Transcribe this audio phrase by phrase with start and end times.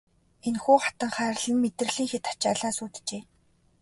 [0.47, 3.21] Энэхүү хатанхайрал нь мэдрэлийн хэт ачааллаас үүджээ.